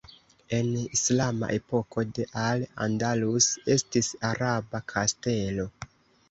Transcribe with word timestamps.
En 0.59 0.67
islama 0.77 1.49
epoko 1.57 2.05
de 2.19 2.25
Al 2.45 2.65
Andalus 2.87 3.51
estis 3.75 4.11
araba 4.31 4.83
kastelo. 4.95 5.69